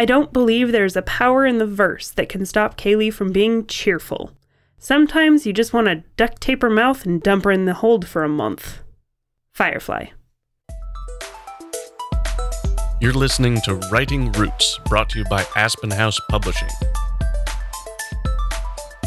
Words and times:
I 0.00 0.04
don't 0.04 0.32
believe 0.32 0.70
there's 0.70 0.94
a 0.94 1.02
power 1.02 1.44
in 1.44 1.58
the 1.58 1.66
verse 1.66 2.10
that 2.12 2.28
can 2.28 2.46
stop 2.46 2.78
Kaylee 2.78 3.12
from 3.12 3.32
being 3.32 3.66
cheerful. 3.66 4.30
Sometimes 4.78 5.44
you 5.44 5.52
just 5.52 5.72
want 5.72 5.88
to 5.88 6.04
duct 6.16 6.40
tape 6.40 6.62
her 6.62 6.70
mouth 6.70 7.04
and 7.04 7.20
dump 7.20 7.42
her 7.42 7.50
in 7.50 7.64
the 7.64 7.74
hold 7.74 8.06
for 8.06 8.22
a 8.22 8.28
month. 8.28 8.78
Firefly. 9.50 10.06
You're 13.00 13.12
listening 13.12 13.60
to 13.62 13.74
Writing 13.90 14.30
Roots, 14.30 14.78
brought 14.86 15.10
to 15.10 15.18
you 15.18 15.24
by 15.24 15.44
Aspen 15.56 15.90
House 15.90 16.20
Publishing. 16.28 16.68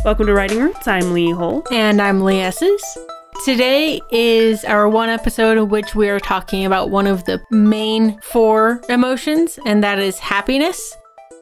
Welcome 0.04 0.26
to 0.26 0.34
Writing 0.34 0.60
Roots. 0.60 0.90
I'm 0.90 1.14
Lee 1.14 1.32
Hole. 1.32 1.64
And 1.72 2.02
I'm 2.02 2.20
Lee 2.20 2.40
Esses. 2.40 2.98
Today 3.44 4.00
is 4.12 4.64
our 4.66 4.88
one 4.88 5.10
episode 5.10 5.58
in 5.58 5.70
which 5.70 5.96
we 5.96 6.10
are 6.10 6.20
talking 6.20 6.64
about 6.64 6.92
one 6.92 7.08
of 7.08 7.26
the 7.26 7.42
main 7.50 8.20
four 8.22 8.84
emotions, 8.88 9.58
and 9.66 9.84
that 9.84 9.98
is 9.98 10.20
happiness. 10.20 10.96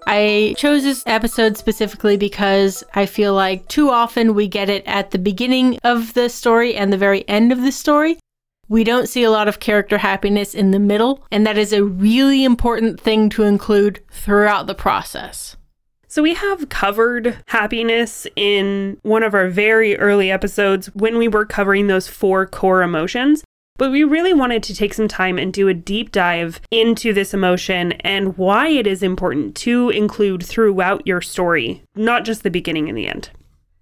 I 0.07 0.55
chose 0.57 0.83
this 0.83 1.03
episode 1.05 1.57
specifically 1.57 2.15
because 2.15 2.85
I 2.93 3.05
feel 3.05 3.33
like 3.33 3.67
too 3.67 3.89
often 3.89 4.33
we 4.33 4.47
get 4.47 4.69
it 4.69 4.87
at 4.87 5.11
the 5.11 5.19
beginning 5.19 5.77
of 5.83 6.13
the 6.13 6.29
story 6.29 6.73
and 6.73 6.93
the 6.93 6.97
very 6.97 7.27
end 7.27 7.51
of 7.51 7.63
the 7.63 7.71
story. 7.71 8.17
We 8.69 8.85
don't 8.85 9.09
see 9.09 9.23
a 9.23 9.31
lot 9.31 9.49
of 9.49 9.59
character 9.59 9.97
happiness 9.97 10.55
in 10.55 10.71
the 10.71 10.79
middle, 10.79 11.27
and 11.33 11.45
that 11.45 11.57
is 11.57 11.73
a 11.73 11.83
really 11.83 12.45
important 12.45 13.01
thing 13.01 13.29
to 13.31 13.43
include 13.43 14.01
throughout 14.09 14.67
the 14.67 14.75
process. 14.75 15.57
So, 16.11 16.23
we 16.23 16.33
have 16.33 16.69
covered 16.69 17.37
happiness 17.49 18.25
in 18.35 18.97
one 19.03 19.21
of 19.21 19.35
our 19.35 19.47
very 19.47 19.95
early 19.97 20.31
episodes 20.31 20.87
when 20.95 21.19
we 21.19 21.27
were 21.27 21.45
covering 21.45 21.85
those 21.85 22.07
four 22.07 22.47
core 22.47 22.81
emotions. 22.81 23.43
But 23.77 23.91
we 23.91 24.03
really 24.03 24.33
wanted 24.33 24.63
to 24.63 24.75
take 24.75 24.95
some 24.95 25.07
time 25.07 25.37
and 25.37 25.53
do 25.53 25.67
a 25.67 25.73
deep 25.73 26.11
dive 26.11 26.59
into 26.71 27.13
this 27.13 27.33
emotion 27.33 27.91
and 28.01 28.37
why 28.37 28.69
it 28.69 28.87
is 28.87 29.03
important 29.03 29.55
to 29.57 29.91
include 29.91 30.43
throughout 30.43 31.05
your 31.05 31.21
story, 31.21 31.83
not 31.95 32.25
just 32.25 32.41
the 32.41 32.49
beginning 32.49 32.89
and 32.89 32.97
the 32.97 33.07
end. 33.07 33.29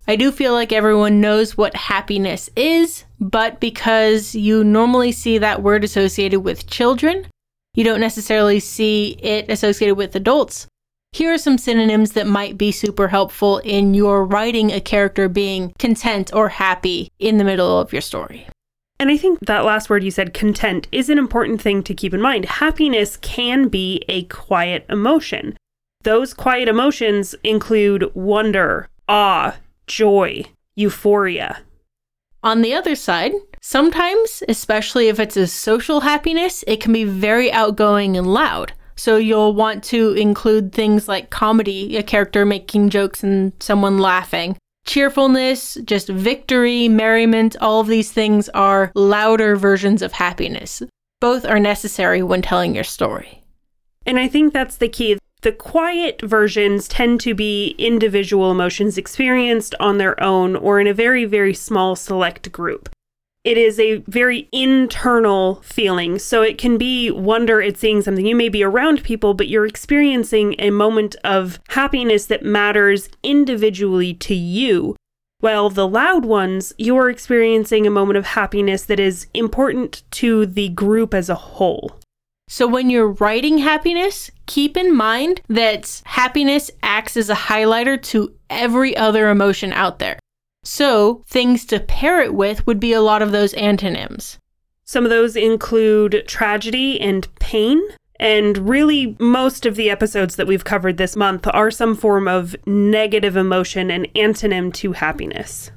I 0.05 0.17
do 0.17 0.31
feel 0.31 0.51
like 0.51 0.73
everyone 0.73 1.21
knows 1.21 1.57
what 1.57 1.75
happiness 1.75 2.49
is, 2.55 3.05
but 3.21 3.61
because 3.61 4.35
you 4.35 4.65
normally 4.65 5.13
see 5.13 5.37
that 5.37 5.63
word 5.63 5.83
associated 5.83 6.41
with 6.41 6.67
children, 6.67 7.25
you 7.73 7.85
don't 7.85 8.01
necessarily 8.01 8.59
see 8.59 9.17
it 9.21 9.49
associated 9.49 9.95
with 9.95 10.15
adults. 10.15 10.67
Here 11.17 11.33
are 11.33 11.39
some 11.39 11.57
synonyms 11.57 12.11
that 12.11 12.27
might 12.27 12.59
be 12.59 12.71
super 12.71 13.07
helpful 13.07 13.57
in 13.63 13.95
your 13.95 14.23
writing 14.23 14.71
a 14.71 14.79
character 14.79 15.27
being 15.27 15.73
content 15.79 16.31
or 16.31 16.47
happy 16.47 17.11
in 17.17 17.39
the 17.39 17.43
middle 17.43 17.79
of 17.79 17.91
your 17.91 18.03
story. 18.03 18.47
And 18.99 19.09
I 19.09 19.17
think 19.17 19.39
that 19.39 19.65
last 19.65 19.89
word 19.89 20.03
you 20.03 20.11
said, 20.11 20.35
content, 20.35 20.87
is 20.91 21.09
an 21.09 21.17
important 21.17 21.59
thing 21.59 21.81
to 21.81 21.95
keep 21.95 22.13
in 22.13 22.21
mind. 22.21 22.45
Happiness 22.45 23.17
can 23.17 23.67
be 23.67 24.05
a 24.07 24.25
quiet 24.25 24.85
emotion. 24.91 25.57
Those 26.03 26.35
quiet 26.35 26.69
emotions 26.69 27.33
include 27.43 28.13
wonder, 28.13 28.87
awe, 29.09 29.55
joy, 29.87 30.43
euphoria. 30.75 31.63
On 32.43 32.61
the 32.61 32.75
other 32.75 32.93
side, 32.93 33.31
sometimes, 33.59 34.43
especially 34.47 35.07
if 35.07 35.19
it's 35.19 35.35
a 35.35 35.47
social 35.47 36.01
happiness, 36.01 36.63
it 36.67 36.79
can 36.79 36.93
be 36.93 37.05
very 37.05 37.51
outgoing 37.51 38.15
and 38.15 38.31
loud. 38.31 38.73
So 38.97 39.17
you'll 39.17 39.53
want 39.53 39.83
to 39.85 40.13
include 40.13 40.73
things 40.73 41.07
like 41.07 41.29
comedy, 41.29 41.97
a 41.97 42.03
character 42.03 42.45
making 42.45 42.89
jokes 42.89 43.23
and 43.23 43.53
someone 43.59 43.99
laughing. 43.99 44.57
Cheerfulness, 44.85 45.75
just 45.85 46.09
victory, 46.09 46.87
merriment, 46.87 47.55
all 47.61 47.79
of 47.79 47.87
these 47.87 48.11
things 48.11 48.49
are 48.49 48.91
louder 48.95 49.55
versions 49.55 50.01
of 50.01 50.13
happiness. 50.13 50.81
Both 51.21 51.45
are 51.45 51.59
necessary 51.59 52.23
when 52.23 52.41
telling 52.41 52.73
your 52.73 52.83
story. 52.83 53.43
And 54.05 54.17
I 54.17 54.27
think 54.27 54.53
that's 54.53 54.77
the 54.77 54.89
key. 54.89 55.17
The 55.41 55.51
quiet 55.51 56.21
versions 56.21 56.87
tend 56.87 57.21
to 57.21 57.35
be 57.35 57.75
individual 57.77 58.49
emotions 58.49 58.97
experienced 58.97 59.75
on 59.79 59.97
their 59.97 60.21
own 60.23 60.55
or 60.55 60.79
in 60.79 60.87
a 60.87 60.93
very, 60.93 61.25
very 61.25 61.53
small 61.53 61.95
select 61.95 62.51
group 62.51 62.89
it 63.47 63.57
is 63.57 63.79
a 63.79 64.03
very 64.07 64.49
internal 64.51 65.61
feeling. 65.63 66.19
So 66.19 66.41
it 66.41 66.57
can 66.57 66.77
be 66.77 67.09
wonder 67.09 67.61
at 67.61 67.77
seeing 67.77 68.01
something. 68.01 68.25
You 68.25 68.35
may 68.35 68.49
be 68.49 68.61
around 68.61 69.03
people, 69.03 69.33
but 69.33 69.47
you're 69.47 69.65
experiencing 69.65 70.55
a 70.59 70.69
moment 70.69 71.15
of 71.23 71.57
happiness 71.69 72.25
that 72.25 72.43
matters 72.43 73.07
individually 73.23 74.13
to 74.15 74.35
you. 74.35 74.97
While 75.39 75.69
the 75.69 75.87
loud 75.87 76.25
ones, 76.25 76.73
you're 76.77 77.09
experiencing 77.09 77.87
a 77.87 77.91
moment 77.91 78.17
of 78.17 78.25
happiness 78.25 78.83
that 78.83 78.99
is 78.99 79.27
important 79.33 80.03
to 80.11 80.45
the 80.45 80.67
group 80.67 81.13
as 81.13 81.29
a 81.29 81.35
whole. 81.35 81.97
So, 82.49 82.67
when 82.67 82.89
you're 82.89 83.11
writing 83.11 83.59
happiness, 83.59 84.29
keep 84.45 84.75
in 84.75 84.93
mind 84.93 85.39
that 85.47 86.01
happiness 86.05 86.69
acts 86.83 87.15
as 87.15 87.29
a 87.29 87.35
highlighter 87.35 88.01
to 88.03 88.33
every 88.49 88.95
other 88.97 89.29
emotion 89.29 89.71
out 89.71 89.99
there. 89.99 90.19
So, 90.69 91.23
things 91.25 91.63
to 91.67 91.79
pair 91.79 92.21
it 92.21 92.33
with 92.33 92.67
would 92.67 92.77
be 92.77 92.91
a 92.91 92.99
lot 92.99 93.21
of 93.21 93.31
those 93.31 93.53
antonyms. 93.53 94.37
Some 94.83 95.05
of 95.05 95.09
those 95.09 95.37
include 95.37 96.25
tragedy 96.27 96.99
and 96.99 97.33
pain. 97.35 97.81
And 98.19 98.67
really, 98.67 99.15
most 99.17 99.65
of 99.65 99.75
the 99.75 99.89
episodes 99.89 100.35
that 100.35 100.45
we've 100.45 100.65
covered 100.65 100.97
this 100.97 101.15
month 101.15 101.47
are 101.53 101.71
some 101.71 101.95
form 101.95 102.27
of 102.27 102.53
negative 102.65 103.37
emotion 103.37 103.89
and 103.89 104.13
antonym 104.13 104.73
to 104.73 104.91
happiness. 104.91 105.71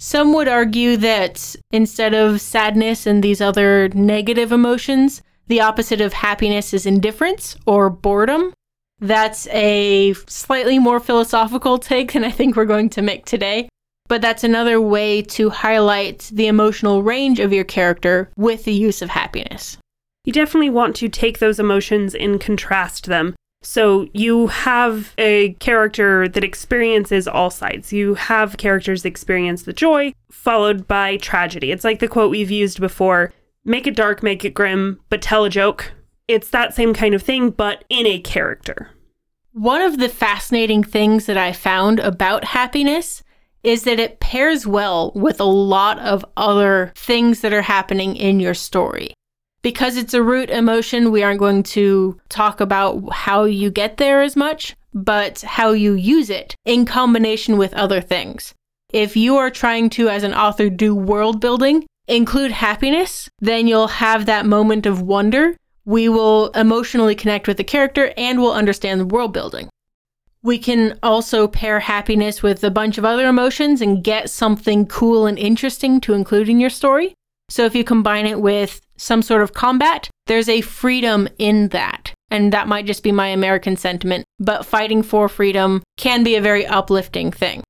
Some 0.00 0.32
would 0.32 0.48
argue 0.48 0.96
that 0.96 1.54
instead 1.70 2.12
of 2.12 2.40
sadness 2.40 3.06
and 3.06 3.22
these 3.22 3.40
other 3.40 3.90
negative 3.90 4.50
emotions, 4.50 5.22
the 5.46 5.60
opposite 5.60 6.00
of 6.00 6.14
happiness 6.14 6.74
is 6.74 6.84
indifference 6.84 7.56
or 7.64 7.90
boredom. 7.90 8.52
That's 8.98 9.46
a 9.52 10.14
slightly 10.26 10.80
more 10.80 10.98
philosophical 10.98 11.78
take 11.78 12.14
than 12.14 12.24
I 12.24 12.32
think 12.32 12.56
we're 12.56 12.64
going 12.64 12.90
to 12.90 13.02
make 13.02 13.24
today 13.24 13.68
but 14.08 14.22
that's 14.22 14.44
another 14.44 14.80
way 14.80 15.22
to 15.22 15.50
highlight 15.50 16.30
the 16.32 16.46
emotional 16.46 17.02
range 17.02 17.40
of 17.40 17.52
your 17.52 17.64
character 17.64 18.30
with 18.36 18.64
the 18.64 18.72
use 18.72 19.02
of 19.02 19.10
happiness. 19.10 19.78
You 20.24 20.32
definitely 20.32 20.70
want 20.70 20.94
to 20.96 21.08
take 21.08 21.38
those 21.38 21.58
emotions 21.58 22.14
and 22.14 22.40
contrast 22.40 23.06
them. 23.06 23.34
So 23.62 24.08
you 24.12 24.48
have 24.48 25.14
a 25.18 25.52
character 25.54 26.28
that 26.28 26.44
experiences 26.44 27.28
all 27.28 27.50
sides. 27.50 27.92
You 27.92 28.14
have 28.14 28.56
characters 28.56 29.02
that 29.02 29.08
experience 29.08 29.62
the 29.62 29.72
joy, 29.72 30.14
followed 30.30 30.86
by 30.88 31.16
tragedy. 31.16 31.70
It's 31.70 31.84
like 31.84 32.00
the 32.00 32.08
quote 32.08 32.30
we've 32.30 32.50
used 32.50 32.80
before 32.80 33.32
make 33.64 33.86
it 33.86 33.96
dark, 33.96 34.22
make 34.22 34.44
it 34.44 34.54
grim, 34.54 35.00
but 35.08 35.22
tell 35.22 35.44
a 35.44 35.50
joke. 35.50 35.92
It's 36.26 36.50
that 36.50 36.74
same 36.74 36.94
kind 36.94 37.14
of 37.14 37.22
thing, 37.22 37.50
but 37.50 37.84
in 37.88 38.06
a 38.06 38.20
character. 38.20 38.90
One 39.52 39.82
of 39.82 39.98
the 39.98 40.08
fascinating 40.08 40.82
things 40.82 41.26
that 41.26 41.36
I 41.36 41.52
found 41.52 42.00
about 42.00 42.44
happiness 42.44 43.21
is 43.62 43.84
that 43.84 44.00
it 44.00 44.20
pairs 44.20 44.66
well 44.66 45.12
with 45.14 45.40
a 45.40 45.44
lot 45.44 45.98
of 45.98 46.24
other 46.36 46.92
things 46.96 47.40
that 47.40 47.52
are 47.52 47.62
happening 47.62 48.16
in 48.16 48.40
your 48.40 48.54
story. 48.54 49.14
Because 49.62 49.96
it's 49.96 50.14
a 50.14 50.22
root 50.22 50.50
emotion, 50.50 51.12
we 51.12 51.22
aren't 51.22 51.38
going 51.38 51.62
to 51.62 52.18
talk 52.28 52.60
about 52.60 53.12
how 53.12 53.44
you 53.44 53.70
get 53.70 53.96
there 53.96 54.20
as 54.20 54.34
much, 54.34 54.74
but 54.92 55.40
how 55.42 55.70
you 55.70 55.92
use 55.92 56.30
it 56.30 56.56
in 56.64 56.84
combination 56.84 57.56
with 57.56 57.72
other 57.74 58.00
things. 58.00 58.54
If 58.92 59.16
you 59.16 59.36
are 59.36 59.50
trying 59.50 59.88
to, 59.90 60.08
as 60.08 60.24
an 60.24 60.34
author, 60.34 60.68
do 60.68 60.94
world 60.94 61.40
building, 61.40 61.86
include 62.08 62.50
happiness, 62.50 63.30
then 63.38 63.66
you'll 63.66 63.86
have 63.88 64.26
that 64.26 64.46
moment 64.46 64.84
of 64.84 65.00
wonder. 65.00 65.56
We 65.84 66.08
will 66.08 66.50
emotionally 66.50 67.14
connect 67.14 67.48
with 67.48 67.56
the 67.56 67.64
character 67.64 68.12
and 68.16 68.40
we'll 68.40 68.52
understand 68.52 69.00
the 69.00 69.06
world 69.06 69.32
building. 69.32 69.68
We 70.44 70.58
can 70.58 70.98
also 71.02 71.46
pair 71.46 71.78
happiness 71.78 72.42
with 72.42 72.64
a 72.64 72.70
bunch 72.70 72.98
of 72.98 73.04
other 73.04 73.28
emotions 73.28 73.80
and 73.80 74.02
get 74.02 74.28
something 74.28 74.86
cool 74.86 75.26
and 75.26 75.38
interesting 75.38 76.00
to 76.00 76.14
include 76.14 76.48
in 76.48 76.58
your 76.58 76.70
story. 76.70 77.14
So 77.48 77.64
if 77.64 77.74
you 77.74 77.84
combine 77.84 78.26
it 78.26 78.40
with 78.40 78.80
some 78.96 79.22
sort 79.22 79.42
of 79.42 79.52
combat, 79.52 80.10
there's 80.26 80.48
a 80.48 80.62
freedom 80.62 81.28
in 81.38 81.68
that. 81.68 82.12
And 82.30 82.52
that 82.52 82.66
might 82.66 82.86
just 82.86 83.02
be 83.02 83.12
my 83.12 83.28
American 83.28 83.76
sentiment, 83.76 84.24
but 84.40 84.66
fighting 84.66 85.02
for 85.02 85.28
freedom 85.28 85.82
can 85.96 86.24
be 86.24 86.34
a 86.34 86.40
very 86.40 86.66
uplifting 86.66 87.30
thing. 87.30 87.62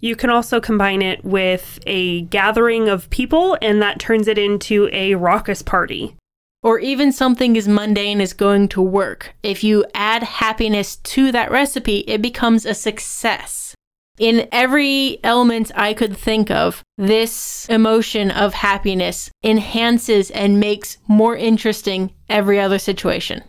You 0.00 0.14
can 0.14 0.30
also 0.30 0.60
combine 0.60 1.02
it 1.02 1.24
with 1.24 1.80
a 1.86 2.22
gathering 2.22 2.88
of 2.88 3.08
people, 3.10 3.56
and 3.62 3.80
that 3.80 3.98
turns 3.98 4.28
it 4.28 4.38
into 4.38 4.88
a 4.92 5.14
raucous 5.14 5.62
party 5.62 6.16
or 6.64 6.78
even 6.78 7.12
something 7.12 7.56
as 7.58 7.68
mundane 7.68 8.22
as 8.22 8.32
going 8.32 8.66
to 8.66 8.80
work. 8.80 9.34
If 9.42 9.62
you 9.62 9.84
add 9.94 10.22
happiness 10.22 10.96
to 10.96 11.30
that 11.30 11.50
recipe, 11.50 11.98
it 12.08 12.22
becomes 12.22 12.64
a 12.64 12.74
success. 12.74 13.74
In 14.18 14.48
every 14.50 15.18
element 15.22 15.70
I 15.74 15.92
could 15.92 16.16
think 16.16 16.50
of, 16.50 16.82
this 16.96 17.66
emotion 17.68 18.30
of 18.30 18.54
happiness 18.54 19.30
enhances 19.42 20.30
and 20.30 20.58
makes 20.58 20.96
more 21.06 21.36
interesting 21.36 22.12
every 22.30 22.58
other 22.58 22.78
situation. 22.78 23.42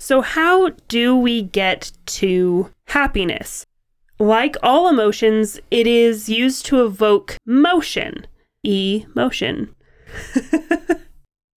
So, 0.00 0.20
how 0.20 0.70
do 0.88 1.16
we 1.16 1.42
get 1.42 1.92
to 2.06 2.70
happiness? 2.88 3.64
Like 4.18 4.56
all 4.62 4.88
emotions, 4.88 5.58
it 5.70 5.86
is 5.86 6.28
used 6.28 6.66
to 6.66 6.84
evoke 6.84 7.36
motion. 7.46 8.26
Emotion. 8.64 9.74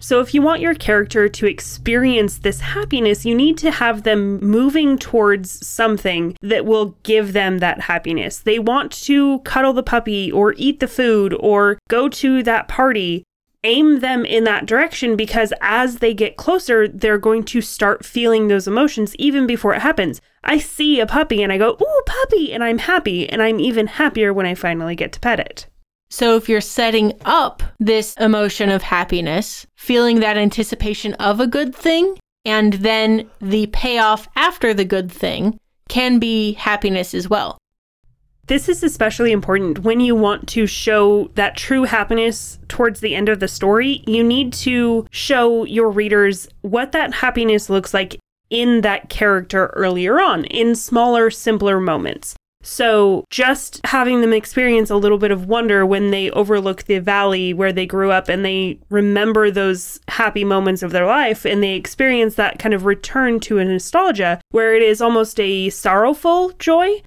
So, 0.03 0.19
if 0.19 0.33
you 0.33 0.41
want 0.41 0.61
your 0.61 0.73
character 0.73 1.29
to 1.29 1.45
experience 1.45 2.39
this 2.39 2.59
happiness, 2.59 3.23
you 3.23 3.35
need 3.35 3.55
to 3.59 3.69
have 3.69 4.01
them 4.01 4.39
moving 4.43 4.97
towards 4.97 5.65
something 5.65 6.35
that 6.41 6.65
will 6.65 6.95
give 7.03 7.33
them 7.33 7.59
that 7.59 7.81
happiness. 7.81 8.39
They 8.39 8.57
want 8.57 8.91
to 9.03 9.39
cuddle 9.41 9.73
the 9.73 9.83
puppy 9.83 10.31
or 10.31 10.55
eat 10.57 10.79
the 10.79 10.87
food 10.87 11.35
or 11.39 11.77
go 11.87 12.09
to 12.09 12.41
that 12.43 12.67
party. 12.67 13.23
Aim 13.63 13.99
them 13.99 14.25
in 14.25 14.43
that 14.45 14.65
direction 14.65 15.15
because 15.15 15.53
as 15.61 15.97
they 15.97 16.15
get 16.15 16.35
closer, 16.35 16.87
they're 16.87 17.19
going 17.19 17.43
to 17.43 17.61
start 17.61 18.03
feeling 18.03 18.47
those 18.47 18.67
emotions 18.67 19.15
even 19.17 19.45
before 19.45 19.75
it 19.75 19.83
happens. 19.83 20.19
I 20.43 20.57
see 20.57 20.99
a 20.99 21.05
puppy 21.05 21.43
and 21.43 21.53
I 21.53 21.59
go, 21.59 21.77
Ooh, 21.79 22.01
puppy, 22.07 22.51
and 22.51 22.63
I'm 22.63 22.79
happy. 22.79 23.29
And 23.29 23.39
I'm 23.39 23.59
even 23.59 23.85
happier 23.85 24.33
when 24.33 24.47
I 24.47 24.55
finally 24.55 24.95
get 24.95 25.11
to 25.11 25.19
pet 25.19 25.39
it. 25.39 25.67
So, 26.11 26.35
if 26.35 26.49
you're 26.49 26.59
setting 26.59 27.13
up 27.23 27.63
this 27.79 28.15
emotion 28.15 28.69
of 28.69 28.83
happiness, 28.83 29.65
feeling 29.77 30.19
that 30.19 30.37
anticipation 30.37 31.13
of 31.13 31.39
a 31.39 31.47
good 31.47 31.73
thing, 31.73 32.17
and 32.43 32.73
then 32.73 33.29
the 33.39 33.67
payoff 33.67 34.27
after 34.35 34.73
the 34.73 34.83
good 34.83 35.09
thing 35.09 35.57
can 35.87 36.19
be 36.19 36.51
happiness 36.53 37.13
as 37.13 37.29
well. 37.29 37.57
This 38.47 38.67
is 38.67 38.83
especially 38.83 39.31
important 39.31 39.79
when 39.79 40.01
you 40.01 40.13
want 40.13 40.49
to 40.49 40.67
show 40.67 41.29
that 41.35 41.55
true 41.55 41.83
happiness 41.83 42.59
towards 42.67 42.99
the 42.99 43.15
end 43.15 43.29
of 43.29 43.39
the 43.39 43.47
story. 43.47 44.03
You 44.05 44.21
need 44.21 44.51
to 44.53 45.07
show 45.11 45.63
your 45.63 45.89
readers 45.89 46.49
what 46.59 46.91
that 46.91 47.13
happiness 47.13 47.69
looks 47.69 47.93
like 47.93 48.19
in 48.49 48.81
that 48.81 49.07
character 49.07 49.67
earlier 49.67 50.19
on, 50.19 50.43
in 50.43 50.75
smaller, 50.75 51.31
simpler 51.31 51.79
moments. 51.79 52.35
So, 52.61 53.25
just 53.29 53.81
having 53.85 54.21
them 54.21 54.33
experience 54.33 54.89
a 54.89 54.95
little 54.95 55.17
bit 55.17 55.31
of 55.31 55.47
wonder 55.47 55.85
when 55.85 56.11
they 56.11 56.29
overlook 56.31 56.83
the 56.83 56.99
valley 56.99 57.53
where 57.53 57.73
they 57.73 57.85
grew 57.85 58.11
up 58.11 58.29
and 58.29 58.45
they 58.45 58.79
remember 58.89 59.49
those 59.49 59.99
happy 60.07 60.43
moments 60.43 60.83
of 60.83 60.91
their 60.91 61.05
life 61.05 61.45
and 61.45 61.63
they 61.63 61.73
experience 61.73 62.35
that 62.35 62.59
kind 62.59 62.73
of 62.73 62.85
return 62.85 63.39
to 63.41 63.57
a 63.57 63.65
nostalgia 63.65 64.39
where 64.51 64.75
it 64.75 64.83
is 64.83 65.01
almost 65.01 65.39
a 65.39 65.69
sorrowful 65.69 66.51
joy 66.59 67.01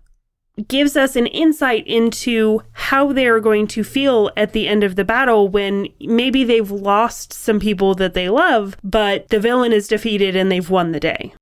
gives 0.69 0.97
us 0.97 1.17
an 1.17 1.27
insight 1.27 1.87
into 1.87 2.63
how 2.73 3.13
they 3.13 3.27
are 3.27 3.41
going 3.41 3.67
to 3.67 3.83
feel 3.83 4.31
at 4.37 4.53
the 4.53 4.69
end 4.69 4.85
of 4.85 4.97
the 4.97 5.05
battle 5.05 5.49
when 5.49 5.89
maybe 6.01 6.45
they've 6.45 6.71
lost 6.71 7.33
some 7.33 7.59
people 7.59 7.95
that 7.95 8.15
they 8.15 8.29
love, 8.29 8.77
but 8.85 9.29
the 9.29 9.41
villain 9.41 9.73
is 9.73 9.89
defeated 9.89 10.37
and 10.37 10.51
they've 10.51 10.71
won 10.71 10.93
the 10.93 11.01
day. 11.01 11.35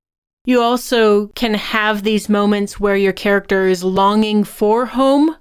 You 0.45 0.61
also 0.61 1.27
can 1.27 1.53
have 1.53 2.03
these 2.03 2.27
moments 2.27 2.77
where 2.79 2.97
your 2.97 3.13
character 3.13 3.67
is 3.67 3.83
longing 3.83 4.43
for 4.43 4.85
home, 4.85 5.37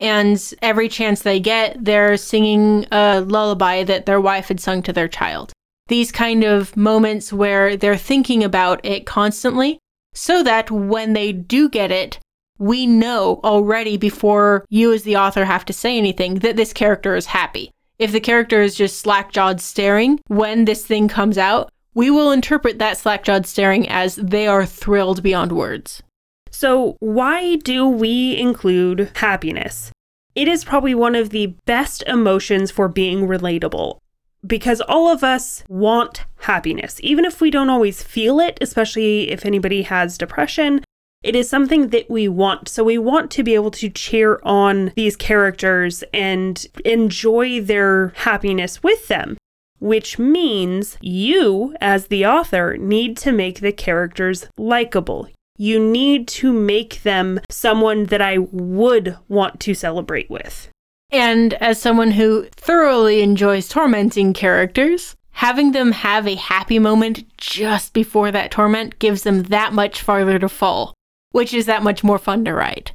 and 0.00 0.54
every 0.62 0.88
chance 0.88 1.20
they 1.22 1.40
get, 1.40 1.84
they're 1.84 2.16
singing 2.16 2.86
a 2.90 3.20
lullaby 3.20 3.84
that 3.84 4.06
their 4.06 4.20
wife 4.20 4.48
had 4.48 4.60
sung 4.60 4.82
to 4.84 4.94
their 4.94 5.08
child. 5.08 5.52
These 5.88 6.10
kind 6.10 6.42
of 6.42 6.74
moments 6.74 7.32
where 7.32 7.76
they're 7.76 7.98
thinking 7.98 8.42
about 8.42 8.84
it 8.84 9.04
constantly, 9.04 9.78
so 10.14 10.42
that 10.42 10.70
when 10.70 11.12
they 11.12 11.32
do 11.32 11.68
get 11.68 11.90
it, 11.90 12.18
we 12.58 12.86
know 12.86 13.40
already 13.44 13.98
before 13.98 14.64
you, 14.70 14.90
as 14.92 15.02
the 15.02 15.16
author, 15.16 15.44
have 15.44 15.66
to 15.66 15.74
say 15.74 15.98
anything 15.98 16.36
that 16.36 16.56
this 16.56 16.72
character 16.72 17.14
is 17.14 17.26
happy. 17.26 17.70
If 17.98 18.12
the 18.12 18.20
character 18.20 18.62
is 18.62 18.74
just 18.74 19.00
slack 19.00 19.32
jawed 19.32 19.60
staring 19.60 20.20
when 20.28 20.64
this 20.64 20.84
thing 20.86 21.08
comes 21.08 21.36
out, 21.36 21.70
we 21.96 22.10
will 22.10 22.30
interpret 22.30 22.78
that 22.78 22.98
slack-jawed 22.98 23.46
staring 23.46 23.88
as 23.88 24.16
they 24.16 24.46
are 24.46 24.66
thrilled 24.66 25.22
beyond 25.22 25.50
words. 25.50 26.02
So, 26.50 26.96
why 27.00 27.56
do 27.56 27.88
we 27.88 28.36
include 28.36 29.10
happiness? 29.16 29.90
It 30.34 30.46
is 30.46 30.62
probably 30.62 30.94
one 30.94 31.14
of 31.14 31.30
the 31.30 31.56
best 31.64 32.02
emotions 32.06 32.70
for 32.70 32.88
being 32.88 33.26
relatable 33.26 33.98
because 34.46 34.82
all 34.82 35.08
of 35.08 35.24
us 35.24 35.64
want 35.68 36.26
happiness. 36.40 37.00
Even 37.02 37.24
if 37.24 37.40
we 37.40 37.50
don't 37.50 37.70
always 37.70 38.02
feel 38.02 38.40
it, 38.40 38.58
especially 38.60 39.30
if 39.30 39.46
anybody 39.46 39.80
has 39.82 40.18
depression, 40.18 40.84
it 41.22 41.34
is 41.34 41.48
something 41.48 41.88
that 41.88 42.10
we 42.10 42.28
want. 42.28 42.68
So 42.68 42.84
we 42.84 42.98
want 42.98 43.30
to 43.32 43.42
be 43.42 43.54
able 43.54 43.70
to 43.70 43.88
cheer 43.88 44.38
on 44.42 44.92
these 44.96 45.16
characters 45.16 46.04
and 46.12 46.64
enjoy 46.84 47.62
their 47.62 48.08
happiness 48.16 48.82
with 48.82 49.08
them 49.08 49.38
which 49.78 50.18
means 50.18 50.96
you, 51.00 51.74
as 51.80 52.06
the 52.06 52.26
author, 52.26 52.76
need 52.76 53.16
to 53.18 53.32
make 53.32 53.60
the 53.60 53.72
characters 53.72 54.48
likable. 54.56 55.28
You 55.58 55.78
need 55.80 56.28
to 56.28 56.52
make 56.52 57.02
them 57.02 57.40
someone 57.50 58.04
that 58.04 58.20
I 58.20 58.38
would 58.38 59.16
want 59.28 59.60
to 59.60 59.74
celebrate 59.74 60.28
with. 60.30 60.68
And 61.10 61.54
as 61.54 61.80
someone 61.80 62.12
who 62.12 62.46
thoroughly 62.56 63.22
enjoys 63.22 63.68
tormenting 63.68 64.32
characters, 64.32 65.14
having 65.30 65.72
them 65.72 65.92
have 65.92 66.26
a 66.26 66.34
happy 66.34 66.78
moment 66.78 67.24
just 67.36 67.92
before 67.92 68.30
that 68.32 68.50
torment 68.50 68.98
gives 68.98 69.22
them 69.22 69.44
that 69.44 69.72
much 69.72 70.00
farther 70.00 70.38
to 70.38 70.48
fall, 70.48 70.94
which 71.30 71.54
is 71.54 71.66
that 71.66 71.82
much 71.82 72.02
more 72.02 72.18
fun 72.18 72.44
to 72.44 72.52
write. 72.52 72.92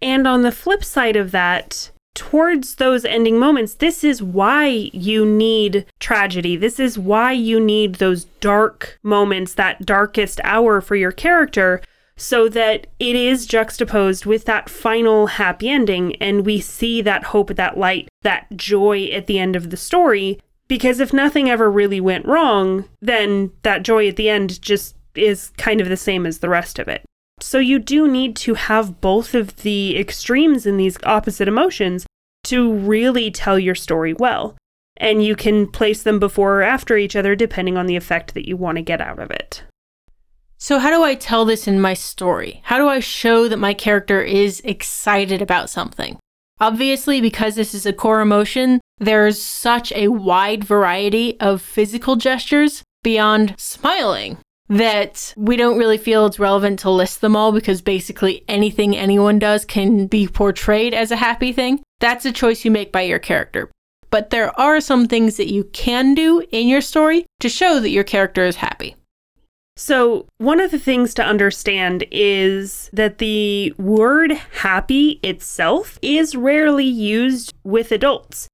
And 0.00 0.26
on 0.26 0.42
the 0.42 0.52
flip 0.52 0.84
side 0.84 1.16
of 1.16 1.32
that, 1.32 1.90
towards 2.18 2.74
those 2.74 3.04
ending 3.04 3.38
moments, 3.38 3.74
this 3.74 4.02
is 4.02 4.20
why 4.20 4.66
you 4.92 5.24
need 5.24 5.86
tragedy. 6.00 6.56
This 6.56 6.80
is 6.80 6.98
why 6.98 7.30
you 7.30 7.60
need 7.60 7.94
those 7.94 8.24
dark 8.40 8.98
moments, 9.04 9.54
that 9.54 9.86
darkest 9.86 10.40
hour 10.42 10.80
for 10.80 10.96
your 10.96 11.12
character, 11.12 11.80
so 12.16 12.48
that 12.48 12.88
it 12.98 13.14
is 13.14 13.46
juxtaposed 13.46 14.26
with 14.26 14.46
that 14.46 14.68
final 14.68 15.28
happy 15.28 15.70
ending 15.70 16.16
and 16.16 16.44
we 16.44 16.58
see 16.60 17.00
that 17.02 17.22
hope, 17.22 17.54
that 17.54 17.78
light, 17.78 18.08
that 18.22 18.48
joy 18.56 19.04
at 19.04 19.28
the 19.28 19.38
end 19.38 19.54
of 19.54 19.70
the 19.70 19.76
story. 19.76 20.40
Because 20.66 20.98
if 20.98 21.12
nothing 21.12 21.48
ever 21.48 21.70
really 21.70 22.00
went 22.00 22.26
wrong, 22.26 22.84
then 23.00 23.52
that 23.62 23.84
joy 23.84 24.08
at 24.08 24.16
the 24.16 24.28
end 24.28 24.60
just 24.60 24.96
is 25.14 25.52
kind 25.56 25.80
of 25.80 25.88
the 25.88 25.96
same 25.96 26.26
as 26.26 26.40
the 26.40 26.48
rest 26.48 26.80
of 26.80 26.88
it. 26.88 27.04
So 27.40 27.58
you 27.58 27.78
do 27.78 28.08
need 28.08 28.36
to 28.36 28.54
have 28.54 29.00
both 29.00 29.34
of 29.34 29.56
the 29.56 29.98
extremes 29.98 30.66
in 30.66 30.76
these 30.76 30.98
opposite 31.04 31.48
emotions 31.48 32.06
to 32.44 32.72
really 32.72 33.30
tell 33.30 33.58
your 33.58 33.74
story 33.74 34.12
well. 34.12 34.56
And 34.96 35.24
you 35.24 35.36
can 35.36 35.70
place 35.70 36.02
them 36.02 36.18
before 36.18 36.60
or 36.60 36.62
after 36.62 36.96
each 36.96 37.14
other 37.14 37.36
depending 37.36 37.76
on 37.76 37.86
the 37.86 37.96
effect 37.96 38.34
that 38.34 38.48
you 38.48 38.56
want 38.56 38.76
to 38.76 38.82
get 38.82 39.00
out 39.00 39.20
of 39.20 39.30
it. 39.30 39.62
So, 40.60 40.80
how 40.80 40.90
do 40.90 41.04
I 41.04 41.14
tell 41.14 41.44
this 41.44 41.68
in 41.68 41.80
my 41.80 41.94
story? 41.94 42.60
How 42.64 42.78
do 42.78 42.88
I 42.88 42.98
show 42.98 43.46
that 43.46 43.58
my 43.58 43.74
character 43.74 44.20
is 44.20 44.60
excited 44.64 45.40
about 45.40 45.70
something? 45.70 46.18
Obviously, 46.60 47.20
because 47.20 47.54
this 47.54 47.74
is 47.74 47.86
a 47.86 47.92
core 47.92 48.20
emotion, 48.20 48.80
there's 48.98 49.40
such 49.40 49.92
a 49.92 50.08
wide 50.08 50.64
variety 50.64 51.38
of 51.38 51.62
physical 51.62 52.16
gestures 52.16 52.82
beyond 53.04 53.54
smiling 53.56 54.38
that 54.68 55.32
we 55.36 55.56
don't 55.56 55.78
really 55.78 55.98
feel 55.98 56.26
it's 56.26 56.38
relevant 56.38 56.78
to 56.80 56.90
list 56.90 57.20
them 57.20 57.34
all 57.34 57.52
because 57.52 57.80
basically 57.80 58.44
anything 58.48 58.96
anyone 58.96 59.38
does 59.38 59.64
can 59.64 60.06
be 60.06 60.28
portrayed 60.28 60.92
as 60.92 61.10
a 61.10 61.16
happy 61.16 61.52
thing. 61.52 61.80
That's 62.00 62.26
a 62.26 62.32
choice 62.32 62.64
you 62.64 62.70
make 62.70 62.92
by 62.92 63.02
your 63.02 63.18
character. 63.18 63.70
But 64.10 64.30
there 64.30 64.58
are 64.58 64.80
some 64.80 65.06
things 65.06 65.36
that 65.36 65.52
you 65.52 65.64
can 65.64 66.14
do 66.14 66.44
in 66.50 66.68
your 66.68 66.80
story 66.80 67.26
to 67.40 67.48
show 67.48 67.80
that 67.80 67.90
your 67.90 68.04
character 68.04 68.44
is 68.44 68.56
happy. 68.56 68.96
So, 69.76 70.26
one 70.38 70.58
of 70.58 70.72
the 70.72 70.78
things 70.78 71.14
to 71.14 71.24
understand 71.24 72.04
is 72.10 72.90
that 72.92 73.18
the 73.18 73.72
word 73.78 74.32
happy 74.32 75.20
itself 75.22 76.00
is 76.02 76.34
rarely 76.34 76.84
used 76.84 77.54
with 77.62 77.92
adults. 77.92 78.48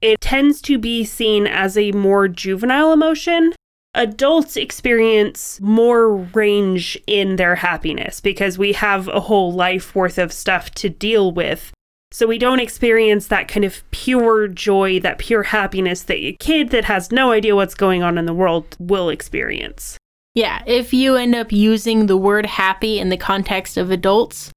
It 0.00 0.20
tends 0.20 0.60
to 0.62 0.76
be 0.76 1.04
seen 1.04 1.46
as 1.46 1.78
a 1.78 1.92
more 1.92 2.26
juvenile 2.26 2.92
emotion 2.92 3.52
adults 3.94 4.56
experience 4.56 5.60
more 5.60 6.16
range 6.16 6.98
in 7.06 7.36
their 7.36 7.54
happiness 7.54 8.20
because 8.20 8.58
we 8.58 8.72
have 8.72 9.08
a 9.08 9.20
whole 9.20 9.52
life 9.52 9.94
worth 9.94 10.18
of 10.18 10.32
stuff 10.32 10.70
to 10.72 10.88
deal 10.88 11.32
with. 11.32 11.72
So 12.10 12.26
we 12.26 12.38
don't 12.38 12.60
experience 12.60 13.26
that 13.28 13.48
kind 13.48 13.64
of 13.64 13.82
pure 13.90 14.46
joy, 14.46 15.00
that 15.00 15.18
pure 15.18 15.42
happiness 15.42 16.02
that 16.02 16.16
a 16.16 16.36
kid 16.38 16.70
that 16.70 16.84
has 16.84 17.10
no 17.10 17.32
idea 17.32 17.56
what's 17.56 17.74
going 17.74 18.02
on 18.02 18.18
in 18.18 18.26
the 18.26 18.34
world 18.34 18.76
will 18.78 19.08
experience. 19.08 19.98
Yeah, 20.34 20.62
if 20.66 20.92
you 20.92 21.16
end 21.16 21.34
up 21.34 21.52
using 21.52 22.06
the 22.06 22.16
word 22.16 22.46
happy 22.46 22.98
in 22.98 23.08
the 23.08 23.16
context 23.16 23.76
of 23.76 23.90
adults, 23.90 24.52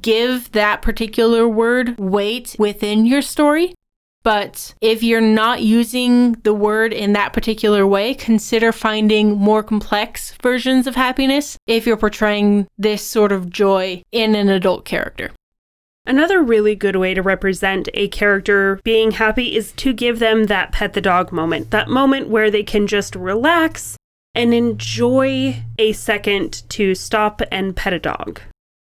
give 0.00 0.52
that 0.52 0.82
particular 0.82 1.48
word 1.48 1.98
weight 1.98 2.56
within 2.58 3.04
your 3.04 3.22
story 3.22 3.74
but 4.22 4.74
if 4.80 5.02
you're 5.02 5.20
not 5.20 5.62
using 5.62 6.32
the 6.42 6.54
word 6.54 6.92
in 6.92 7.12
that 7.12 7.32
particular 7.32 7.86
way, 7.86 8.14
consider 8.14 8.72
finding 8.72 9.36
more 9.36 9.62
complex 9.62 10.34
versions 10.42 10.86
of 10.86 10.94
happiness 10.94 11.56
if 11.66 11.86
you're 11.86 11.96
portraying 11.96 12.66
this 12.78 13.06
sort 13.06 13.32
of 13.32 13.50
joy 13.50 14.02
in 14.12 14.34
an 14.34 14.48
adult 14.48 14.84
character. 14.84 15.30
Another 16.04 16.42
really 16.42 16.74
good 16.74 16.96
way 16.96 17.14
to 17.14 17.22
represent 17.22 17.88
a 17.94 18.08
character 18.08 18.80
being 18.82 19.12
happy 19.12 19.54
is 19.54 19.70
to 19.72 19.92
give 19.92 20.18
them 20.18 20.44
that 20.44 20.72
pet 20.72 20.94
the 20.94 21.00
dog 21.00 21.30
moment, 21.30 21.70
that 21.70 21.88
moment 21.88 22.28
where 22.28 22.50
they 22.50 22.64
can 22.64 22.88
just 22.88 23.14
relax 23.14 23.96
and 24.34 24.52
enjoy 24.52 25.62
a 25.78 25.92
second 25.92 26.68
to 26.70 26.94
stop 26.94 27.40
and 27.52 27.76
pet 27.76 27.92
a 27.92 27.98
dog. 28.00 28.40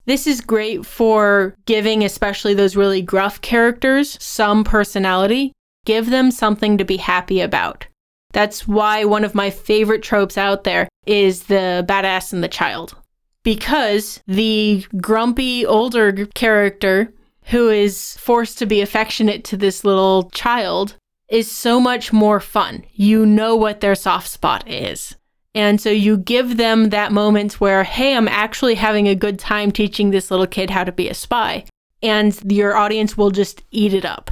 This 0.05 0.27
is 0.27 0.41
great 0.41 0.85
for 0.85 1.55
giving, 1.65 2.03
especially 2.03 2.53
those 2.53 2.75
really 2.75 3.01
gruff 3.01 3.41
characters, 3.41 4.21
some 4.21 4.63
personality. 4.63 5.53
Give 5.85 6.09
them 6.09 6.31
something 6.31 6.77
to 6.77 6.85
be 6.85 6.97
happy 6.97 7.41
about. 7.41 7.87
That's 8.33 8.67
why 8.67 9.05
one 9.05 9.23
of 9.23 9.35
my 9.35 9.49
favorite 9.49 10.03
tropes 10.03 10.37
out 10.37 10.63
there 10.63 10.89
is 11.05 11.43
the 11.43 11.85
badass 11.87 12.33
and 12.33 12.43
the 12.43 12.47
child. 12.47 12.95
Because 13.43 14.21
the 14.27 14.85
grumpy 14.97 15.65
older 15.65 16.25
character 16.33 17.13
who 17.47 17.69
is 17.69 18.17
forced 18.17 18.57
to 18.59 18.65
be 18.65 18.81
affectionate 18.81 19.43
to 19.45 19.57
this 19.57 19.83
little 19.83 20.29
child 20.31 20.95
is 21.29 21.51
so 21.51 21.79
much 21.79 22.13
more 22.13 22.39
fun. 22.39 22.85
You 22.93 23.25
know 23.25 23.55
what 23.55 23.81
their 23.81 23.95
soft 23.95 24.29
spot 24.29 24.67
is. 24.69 25.15
And 25.55 25.79
so 25.79 25.89
you 25.89 26.17
give 26.17 26.57
them 26.57 26.89
that 26.89 27.11
moment 27.11 27.61
where, 27.61 27.83
hey, 27.83 28.15
I'm 28.15 28.27
actually 28.27 28.75
having 28.75 29.07
a 29.07 29.15
good 29.15 29.37
time 29.37 29.71
teaching 29.71 30.09
this 30.09 30.31
little 30.31 30.47
kid 30.47 30.71
how 30.71 30.83
to 30.83 30.91
be 30.91 31.09
a 31.09 31.13
spy. 31.13 31.65
And 32.01 32.37
your 32.51 32.75
audience 32.75 33.17
will 33.17 33.31
just 33.31 33.63
eat 33.71 33.93
it 33.93 34.03
up. 34.03 34.31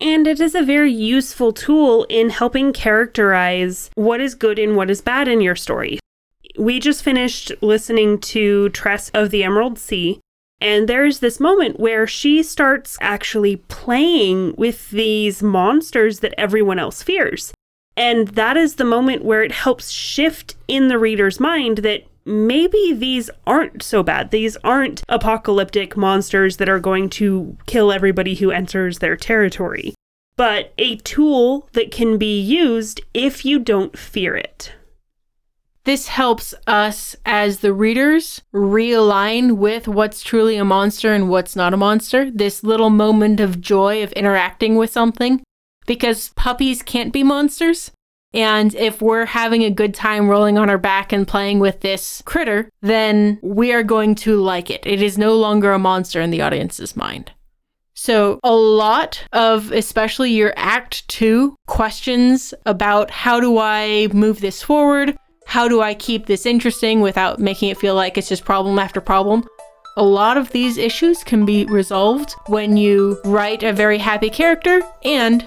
And 0.00 0.26
it 0.26 0.40
is 0.40 0.54
a 0.54 0.62
very 0.62 0.92
useful 0.92 1.52
tool 1.52 2.04
in 2.10 2.30
helping 2.30 2.72
characterize 2.72 3.90
what 3.94 4.20
is 4.20 4.34
good 4.34 4.58
and 4.58 4.76
what 4.76 4.90
is 4.90 5.00
bad 5.00 5.28
in 5.28 5.40
your 5.40 5.56
story. 5.56 5.98
We 6.58 6.78
just 6.78 7.02
finished 7.02 7.52
listening 7.62 8.18
to 8.20 8.68
Tress 8.70 9.10
of 9.10 9.30
the 9.30 9.42
Emerald 9.42 9.78
Sea, 9.78 10.20
and 10.60 10.88
there's 10.88 11.18
this 11.18 11.40
moment 11.40 11.80
where 11.80 12.06
she 12.06 12.42
starts 12.42 12.96
actually 13.00 13.56
playing 13.56 14.54
with 14.56 14.90
these 14.90 15.42
monsters 15.42 16.20
that 16.20 16.34
everyone 16.38 16.78
else 16.78 17.02
fears. 17.02 17.52
And 17.96 18.28
that 18.28 18.56
is 18.56 18.74
the 18.74 18.84
moment 18.84 19.24
where 19.24 19.42
it 19.42 19.52
helps 19.52 19.90
shift 19.90 20.56
in 20.66 20.88
the 20.88 20.98
reader's 20.98 21.38
mind 21.38 21.78
that 21.78 22.04
maybe 22.24 22.92
these 22.92 23.30
aren't 23.46 23.82
so 23.82 24.02
bad. 24.02 24.30
These 24.30 24.56
aren't 24.64 25.02
apocalyptic 25.08 25.96
monsters 25.96 26.56
that 26.56 26.68
are 26.68 26.80
going 26.80 27.10
to 27.10 27.56
kill 27.66 27.92
everybody 27.92 28.34
who 28.34 28.50
enters 28.50 28.98
their 28.98 29.16
territory, 29.16 29.94
but 30.36 30.72
a 30.78 30.96
tool 30.96 31.68
that 31.72 31.90
can 31.90 32.18
be 32.18 32.40
used 32.40 33.00
if 33.12 33.44
you 33.44 33.58
don't 33.58 33.96
fear 33.96 34.34
it. 34.34 34.72
This 35.84 36.08
helps 36.08 36.54
us 36.66 37.14
as 37.26 37.58
the 37.58 37.74
readers 37.74 38.40
realign 38.54 39.58
with 39.58 39.86
what's 39.86 40.22
truly 40.22 40.56
a 40.56 40.64
monster 40.64 41.12
and 41.12 41.28
what's 41.28 41.54
not 41.54 41.74
a 41.74 41.76
monster. 41.76 42.30
This 42.30 42.64
little 42.64 42.88
moment 42.88 43.38
of 43.38 43.60
joy 43.60 44.02
of 44.02 44.10
interacting 44.12 44.76
with 44.76 44.90
something 44.90 45.42
because 45.86 46.30
puppies 46.30 46.82
can't 46.82 47.12
be 47.12 47.22
monsters. 47.22 47.90
And 48.32 48.74
if 48.74 49.00
we're 49.00 49.26
having 49.26 49.62
a 49.62 49.70
good 49.70 49.94
time 49.94 50.28
rolling 50.28 50.58
on 50.58 50.68
our 50.68 50.78
back 50.78 51.12
and 51.12 51.26
playing 51.26 51.60
with 51.60 51.80
this 51.80 52.20
critter, 52.24 52.68
then 52.82 53.38
we 53.42 53.72
are 53.72 53.84
going 53.84 54.16
to 54.16 54.40
like 54.40 54.70
it. 54.70 54.84
It 54.84 55.00
is 55.00 55.16
no 55.16 55.36
longer 55.36 55.72
a 55.72 55.78
monster 55.78 56.20
in 56.20 56.30
the 56.30 56.42
audience's 56.42 56.96
mind. 56.96 57.30
So, 57.96 58.40
a 58.42 58.52
lot 58.52 59.24
of, 59.32 59.70
especially 59.70 60.32
your 60.32 60.52
Act 60.56 61.06
Two 61.06 61.54
questions 61.68 62.52
about 62.66 63.08
how 63.12 63.38
do 63.38 63.58
I 63.58 64.08
move 64.12 64.40
this 64.40 64.60
forward? 64.62 65.16
How 65.46 65.68
do 65.68 65.80
I 65.80 65.94
keep 65.94 66.26
this 66.26 66.44
interesting 66.44 67.00
without 67.00 67.38
making 67.38 67.68
it 67.68 67.78
feel 67.78 67.94
like 67.94 68.18
it's 68.18 68.28
just 68.28 68.44
problem 68.44 68.80
after 68.80 69.00
problem? 69.00 69.44
A 69.96 70.02
lot 70.02 70.36
of 70.36 70.50
these 70.50 70.76
issues 70.76 71.22
can 71.22 71.46
be 71.46 71.66
resolved 71.66 72.34
when 72.48 72.76
you 72.76 73.20
write 73.24 73.62
a 73.62 73.72
very 73.72 73.98
happy 73.98 74.28
character 74.28 74.82
and 75.04 75.46